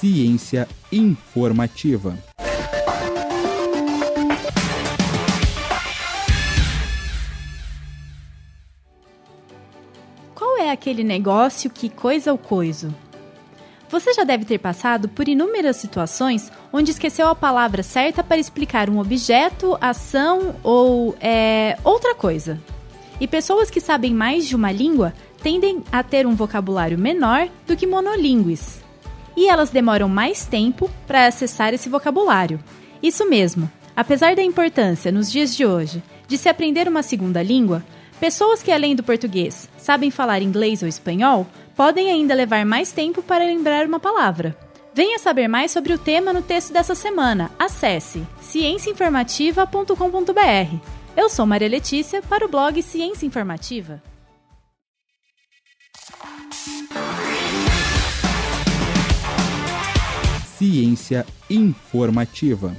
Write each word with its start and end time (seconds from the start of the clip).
Ciência 0.00 0.66
informativa. 0.90 2.16
Qual 10.34 10.58
é 10.58 10.70
aquele 10.70 11.04
negócio 11.04 11.68
que 11.70 11.88
coisa 11.90 12.32
ou 12.32 12.38
coiso? 12.38 12.94
Você 13.90 14.14
já 14.14 14.24
deve 14.24 14.44
ter 14.44 14.58
passado 14.58 15.08
por 15.08 15.28
inúmeras 15.28 15.76
situações 15.76 16.50
onde 16.72 16.92
esqueceu 16.92 17.28
a 17.28 17.34
palavra 17.34 17.82
certa 17.82 18.22
para 18.22 18.38
explicar 18.38 18.88
um 18.88 18.98
objeto, 19.00 19.76
ação 19.80 20.54
ou 20.62 21.14
é, 21.20 21.76
outra 21.84 22.14
coisa. 22.14 22.60
E 23.20 23.28
pessoas 23.28 23.68
que 23.68 23.82
sabem 23.82 24.14
mais 24.14 24.48
de 24.48 24.56
uma 24.56 24.72
língua 24.72 25.12
tendem 25.42 25.82
a 25.90 26.02
ter 26.02 26.26
um 26.26 26.34
vocabulário 26.34 26.98
menor 26.98 27.48
do 27.66 27.76
que 27.76 27.86
monolíngues. 27.86 28.80
E 29.36 29.48
elas 29.48 29.70
demoram 29.70 30.08
mais 30.08 30.44
tempo 30.44 30.90
para 31.06 31.26
acessar 31.26 31.72
esse 31.72 31.88
vocabulário. 31.88 32.60
Isso 33.02 33.28
mesmo, 33.28 33.70
apesar 33.96 34.36
da 34.36 34.42
importância 34.42 35.10
nos 35.10 35.30
dias 35.30 35.56
de 35.56 35.64
hoje 35.64 36.02
de 36.28 36.38
se 36.38 36.48
aprender 36.48 36.86
uma 36.86 37.02
segunda 37.02 37.42
língua, 37.42 37.82
pessoas 38.20 38.62
que 38.62 38.70
além 38.70 38.94
do 38.94 39.02
português 39.02 39.68
sabem 39.76 40.10
falar 40.10 40.42
inglês 40.42 40.82
ou 40.82 40.88
espanhol 40.88 41.46
podem 41.74 42.10
ainda 42.10 42.34
levar 42.34 42.64
mais 42.66 42.92
tempo 42.92 43.22
para 43.22 43.44
lembrar 43.44 43.86
uma 43.86 43.98
palavra. 43.98 44.56
Venha 44.92 45.18
saber 45.18 45.48
mais 45.48 45.70
sobre 45.70 45.92
o 45.92 45.98
tema 45.98 46.32
no 46.32 46.42
texto 46.42 46.72
dessa 46.72 46.94
semana. 46.94 47.50
Acesse 47.58 48.26
cienciainformativa.com.br. 48.40 50.76
Eu 51.16 51.28
sou 51.28 51.46
Maria 51.46 51.68
Letícia 51.68 52.22
para 52.22 52.44
o 52.44 52.48
blog 52.48 52.82
Ciência 52.82 53.26
Informativa. 53.26 54.02
Ciência 60.60 61.24
informativa. 61.48 62.76